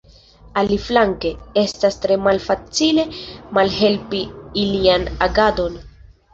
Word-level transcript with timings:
Aliflanke, 0.61 1.31
estas 1.63 1.99
tre 2.07 2.17
malfacile 2.29 3.07
malhelpi 3.61 4.25
ilian 4.67 5.09
agadon. 5.31 5.81